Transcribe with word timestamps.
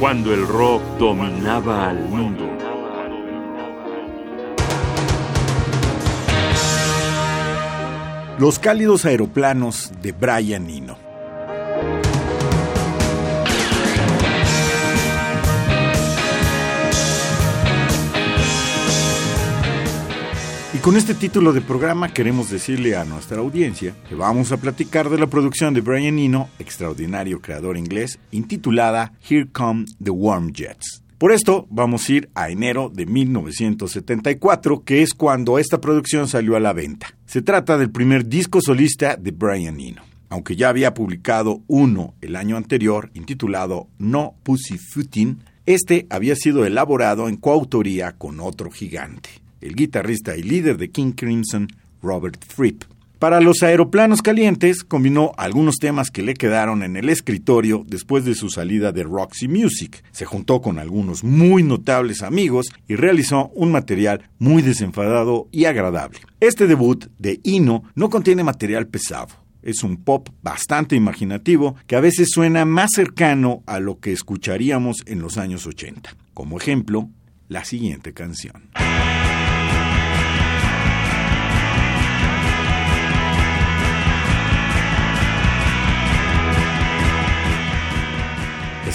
cuando 0.00 0.32
el 0.32 0.48
rock 0.48 0.82
dominaba 0.98 1.90
al 1.90 2.08
mundo. 2.08 2.48
Los 8.38 8.58
cálidos 8.58 9.04
aeroplanos 9.04 9.92
de 10.00 10.12
Brian 10.12 10.70
Eno. 10.70 11.09
Con 20.82 20.96
este 20.96 21.14
título 21.14 21.52
de 21.52 21.60
programa 21.60 22.10
queremos 22.10 22.48
decirle 22.48 22.96
a 22.96 23.04
nuestra 23.04 23.40
audiencia 23.40 23.94
que 24.08 24.14
vamos 24.14 24.50
a 24.50 24.56
platicar 24.56 25.10
de 25.10 25.18
la 25.18 25.26
producción 25.26 25.74
de 25.74 25.82
Brian 25.82 26.18
Eno, 26.18 26.48
extraordinario 26.58 27.42
creador 27.42 27.76
inglés, 27.76 28.18
intitulada 28.30 29.12
Here 29.28 29.46
Come 29.52 29.84
the 30.02 30.08
Warm 30.08 30.52
Jets. 30.54 31.02
Por 31.18 31.32
esto 31.32 31.66
vamos 31.68 32.08
a 32.08 32.12
ir 32.12 32.30
a 32.34 32.48
enero 32.48 32.88
de 32.88 33.04
1974, 33.04 34.82
que 34.82 35.02
es 35.02 35.12
cuando 35.12 35.58
esta 35.58 35.82
producción 35.82 36.28
salió 36.28 36.56
a 36.56 36.60
la 36.60 36.72
venta. 36.72 37.14
Se 37.26 37.42
trata 37.42 37.76
del 37.76 37.90
primer 37.90 38.26
disco 38.26 38.62
solista 38.62 39.16
de 39.16 39.32
Brian 39.32 39.78
Eno. 39.78 40.02
Aunque 40.30 40.56
ya 40.56 40.70
había 40.70 40.94
publicado 40.94 41.60
uno 41.66 42.14
el 42.22 42.36
año 42.36 42.56
anterior, 42.56 43.10
intitulado 43.12 43.88
No 43.98 44.34
Pussyfooting, 44.44 45.40
este 45.66 46.06
había 46.08 46.36
sido 46.36 46.64
elaborado 46.64 47.28
en 47.28 47.36
coautoría 47.36 48.12
con 48.12 48.40
otro 48.40 48.70
gigante 48.70 49.28
el 49.60 49.74
guitarrista 49.74 50.36
y 50.36 50.42
líder 50.42 50.76
de 50.76 50.90
King 50.90 51.12
Crimson, 51.12 51.68
Robert 52.02 52.44
Fripp. 52.46 52.84
Para 53.20 53.42
los 53.42 53.62
aeroplanos 53.62 54.22
calientes, 54.22 54.82
combinó 54.82 55.32
algunos 55.36 55.76
temas 55.76 56.10
que 56.10 56.22
le 56.22 56.32
quedaron 56.32 56.82
en 56.82 56.96
el 56.96 57.10
escritorio 57.10 57.84
después 57.86 58.24
de 58.24 58.34
su 58.34 58.48
salida 58.48 58.92
de 58.92 59.02
Roxy 59.02 59.46
Music. 59.46 60.02
Se 60.10 60.24
juntó 60.24 60.62
con 60.62 60.78
algunos 60.78 61.22
muy 61.22 61.62
notables 61.62 62.22
amigos 62.22 62.68
y 62.88 62.96
realizó 62.96 63.50
un 63.54 63.72
material 63.72 64.30
muy 64.38 64.62
desenfadado 64.62 65.48
y 65.52 65.66
agradable. 65.66 66.20
Este 66.40 66.66
debut 66.66 67.08
de 67.18 67.40
Ino 67.42 67.82
no 67.94 68.08
contiene 68.08 68.42
material 68.42 68.86
pesado. 68.86 69.34
Es 69.62 69.82
un 69.82 69.98
pop 69.98 70.30
bastante 70.42 70.96
imaginativo 70.96 71.76
que 71.86 71.96
a 71.96 72.00
veces 72.00 72.28
suena 72.32 72.64
más 72.64 72.92
cercano 72.94 73.62
a 73.66 73.80
lo 73.80 74.00
que 74.00 74.12
escucharíamos 74.12 75.02
en 75.04 75.20
los 75.20 75.36
años 75.36 75.66
80. 75.66 76.16
Como 76.32 76.56
ejemplo, 76.56 77.10
la 77.48 77.66
siguiente 77.66 78.14
canción. 78.14 78.70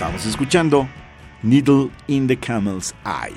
Estamos 0.00 0.24
escuchando 0.24 0.88
Needle 1.42 1.90
in 2.08 2.26
the 2.26 2.34
Camel's 2.34 2.94
Eye. 3.04 3.34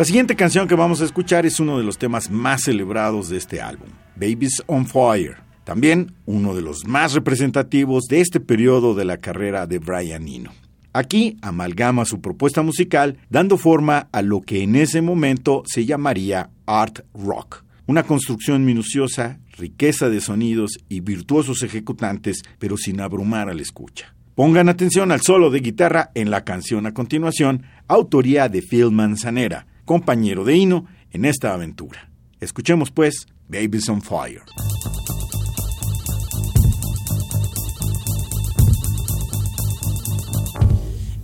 La 0.00 0.06
siguiente 0.06 0.34
canción 0.34 0.66
que 0.66 0.74
vamos 0.74 1.02
a 1.02 1.04
escuchar 1.04 1.44
es 1.44 1.60
uno 1.60 1.76
de 1.76 1.84
los 1.84 1.98
temas 1.98 2.30
más 2.30 2.62
celebrados 2.62 3.28
de 3.28 3.36
este 3.36 3.60
álbum, 3.60 3.90
Babies 4.16 4.62
on 4.66 4.86
Fire. 4.86 5.36
También 5.62 6.14
uno 6.24 6.54
de 6.54 6.62
los 6.62 6.86
más 6.86 7.12
representativos 7.12 8.04
de 8.04 8.22
este 8.22 8.40
periodo 8.40 8.94
de 8.94 9.04
la 9.04 9.18
carrera 9.18 9.66
de 9.66 9.78
Brian 9.78 10.26
Eno. 10.26 10.52
Aquí 10.94 11.36
amalgama 11.42 12.06
su 12.06 12.22
propuesta 12.22 12.62
musical 12.62 13.18
dando 13.28 13.58
forma 13.58 14.08
a 14.10 14.22
lo 14.22 14.40
que 14.40 14.62
en 14.62 14.74
ese 14.74 15.02
momento 15.02 15.64
se 15.66 15.84
llamaría 15.84 16.48
art 16.64 17.00
rock, 17.12 17.66
una 17.84 18.04
construcción 18.04 18.64
minuciosa, 18.64 19.38
riqueza 19.58 20.08
de 20.08 20.22
sonidos 20.22 20.78
y 20.88 21.00
virtuosos 21.00 21.62
ejecutantes, 21.62 22.40
pero 22.58 22.78
sin 22.78 23.02
abrumar 23.02 23.50
al 23.50 23.60
escucha. 23.60 24.14
Pongan 24.34 24.70
atención 24.70 25.12
al 25.12 25.20
solo 25.20 25.50
de 25.50 25.60
guitarra 25.60 26.10
en 26.14 26.30
la 26.30 26.42
canción 26.42 26.86
a 26.86 26.94
continuación, 26.94 27.64
autoría 27.86 28.48
de 28.48 28.62
Phil 28.62 28.90
Manzanera, 28.90 29.66
compañero 29.90 30.44
de 30.44 30.56
Hino 30.56 30.86
en 31.10 31.24
esta 31.24 31.52
aventura. 31.52 32.08
Escuchemos 32.38 32.92
pues 32.92 33.26
Babies 33.48 33.88
on 33.88 34.00
Fire. 34.00 34.42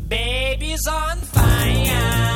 Babies 0.09 0.81
on 0.89 1.21
Fire. 1.33 2.36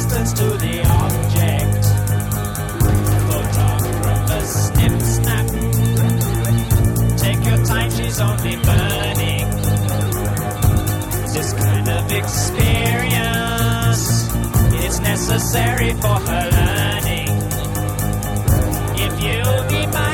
distance 0.00 0.32
to 0.32 0.44
the 0.64 0.80
object. 1.02 1.84
Photographer, 3.28 4.40
snip, 4.46 5.00
snap. 5.16 5.46
Take 7.18 7.44
your 7.44 7.60
time, 7.66 7.90
she's 7.90 8.18
only 8.20 8.56
burning. 8.56 9.48
This 11.34 11.52
kind 11.52 11.88
of 11.88 12.12
experience 12.12 14.04
is 14.86 15.00
necessary 15.00 15.92
for 16.02 16.16
her 16.28 16.44
learning. 16.58 17.30
If 19.04 19.12
you 19.26 19.42
be 19.68 19.86
my 19.86 20.09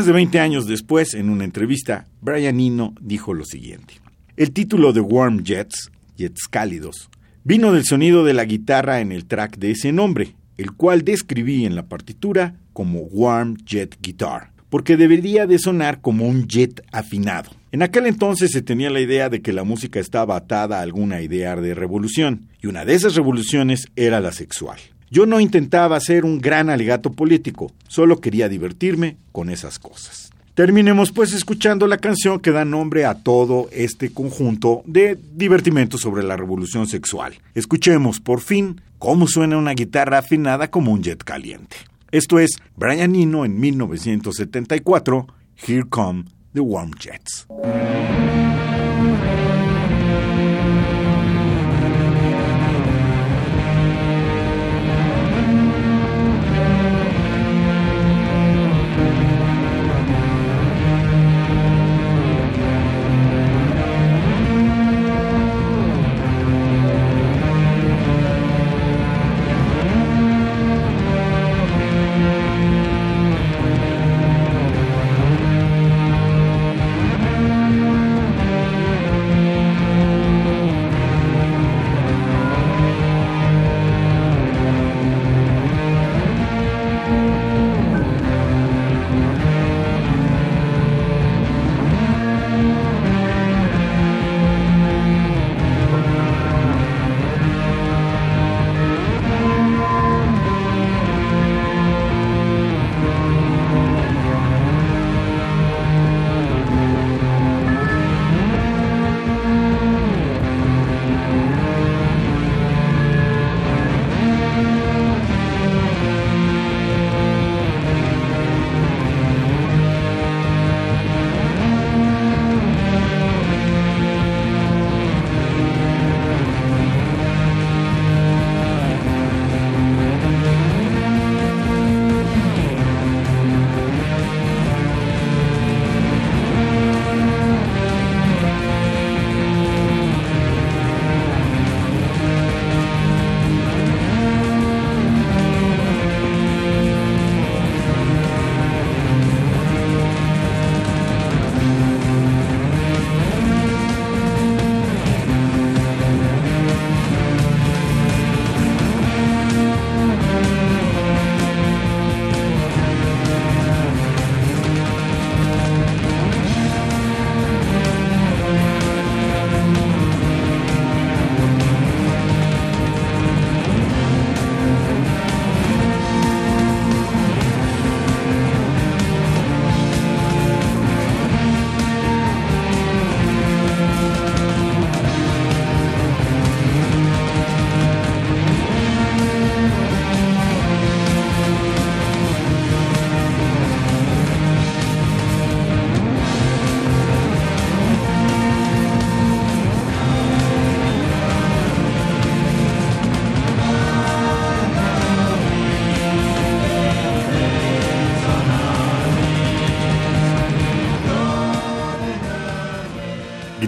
Más 0.00 0.06
de 0.06 0.12
20 0.14 0.40
años 0.40 0.66
después, 0.66 1.12
en 1.12 1.28
una 1.28 1.44
entrevista, 1.44 2.06
Brian 2.22 2.58
Eno 2.58 2.94
dijo 3.02 3.34
lo 3.34 3.44
siguiente. 3.44 4.00
El 4.34 4.50
título 4.52 4.94
de 4.94 5.00
Warm 5.00 5.44
Jets, 5.44 5.90
Jets 6.16 6.48
Cálidos, 6.48 7.10
vino 7.44 7.70
del 7.70 7.84
sonido 7.84 8.24
de 8.24 8.32
la 8.32 8.46
guitarra 8.46 9.00
en 9.00 9.12
el 9.12 9.26
track 9.26 9.58
de 9.58 9.72
ese 9.72 9.92
nombre, 9.92 10.36
el 10.56 10.72
cual 10.72 11.04
describí 11.04 11.66
en 11.66 11.76
la 11.76 11.86
partitura 11.86 12.54
como 12.72 13.00
Warm 13.00 13.58
Jet 13.66 13.98
Guitar, 14.00 14.52
porque 14.70 14.96
debería 14.96 15.46
de 15.46 15.58
sonar 15.58 16.00
como 16.00 16.26
un 16.26 16.46
jet 16.48 16.82
afinado. 16.92 17.50
En 17.70 17.82
aquel 17.82 18.06
entonces 18.06 18.52
se 18.52 18.62
tenía 18.62 18.88
la 18.88 19.02
idea 19.02 19.28
de 19.28 19.42
que 19.42 19.52
la 19.52 19.64
música 19.64 20.00
estaba 20.00 20.34
atada 20.34 20.78
a 20.78 20.82
alguna 20.82 21.20
idea 21.20 21.56
de 21.56 21.74
revolución, 21.74 22.48
y 22.62 22.68
una 22.68 22.86
de 22.86 22.94
esas 22.94 23.16
revoluciones 23.16 23.88
era 23.96 24.20
la 24.20 24.32
sexual. 24.32 24.80
Yo 25.10 25.26
no 25.26 25.40
intentaba 25.40 25.98
ser 25.98 26.24
un 26.24 26.40
gran 26.40 26.70
alegato 26.70 27.12
político, 27.12 27.72
solo 27.88 28.20
quería 28.20 28.48
divertirme 28.48 29.16
con 29.32 29.50
esas 29.50 29.80
cosas. 29.80 30.30
Terminemos 30.54 31.10
pues 31.10 31.32
escuchando 31.32 31.88
la 31.88 31.98
canción 31.98 32.38
que 32.38 32.52
da 32.52 32.64
nombre 32.64 33.04
a 33.04 33.14
todo 33.14 33.68
este 33.72 34.12
conjunto 34.12 34.82
de 34.86 35.18
divertimentos 35.34 36.00
sobre 36.02 36.22
la 36.22 36.36
revolución 36.36 36.86
sexual. 36.86 37.34
Escuchemos 37.54 38.20
por 38.20 38.40
fin 38.40 38.82
cómo 38.98 39.26
suena 39.26 39.56
una 39.56 39.72
guitarra 39.72 40.18
afinada 40.18 40.70
como 40.70 40.92
un 40.92 41.02
jet 41.02 41.24
caliente. 41.24 41.76
Esto 42.12 42.38
es 42.38 42.50
Brian 42.76 43.16
Eno 43.16 43.44
en 43.44 43.58
1974, 43.58 45.26
Here 45.66 45.84
Come 45.88 46.24
the 46.52 46.60
Warm 46.60 46.92
Jets. 46.98 47.46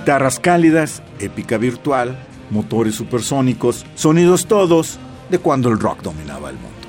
Guitarras 0.03 0.41
cálidas, 0.41 1.01
épica 1.21 1.59
virtual, 1.59 2.19
motores 2.51 2.97
supersónicos, 2.97 3.87
sonidos 3.95 4.47
todos 4.47 4.99
de 5.31 5.39
cuando 5.39 5.69
el 5.69 5.79
rock 5.79 6.03
dominaba 6.03 6.51
el 6.51 6.57
mundo. 6.57 6.82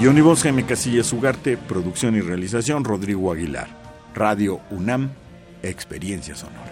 Guión 0.00 0.16
y 0.16 0.22
voz 0.22 0.44
Jaime 0.44 0.64
Casillas 0.64 1.12
Ugarte, 1.12 1.58
producción 1.58 2.16
y 2.16 2.22
realización 2.22 2.84
Rodrigo 2.84 3.30
Aguilar. 3.30 3.68
Radio 4.14 4.62
UNAM, 4.70 5.10
Experiencia 5.62 6.34
Sonora. 6.34 6.69